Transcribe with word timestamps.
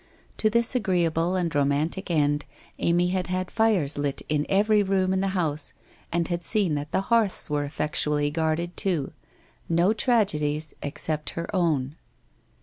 To 0.37 0.49
this 0.49 0.73
agreeable 0.73 1.35
and 1.35 1.53
romantic 1.53 2.09
end 2.09 2.45
Amy 2.79 3.09
had 3.09 3.27
had 3.27 3.51
fires 3.51 3.99
lit 3.99 4.23
in 4.29 4.47
every 4.49 4.81
room 4.81 5.13
in 5.13 5.21
the 5.21 5.27
house, 5.37 5.73
and 6.11 6.27
had 6.27 6.43
seen 6.43 6.73
that 6.73 6.91
the 6.91 7.01
hearths 7.01 7.51
were 7.51 7.65
effectually 7.65 8.31
guarded, 8.31 8.75
too. 8.75 9.11
No 9.69 9.93
tragedies, 9.93 10.73
except 10.81 11.29
her 11.37 11.55
own 11.55 11.97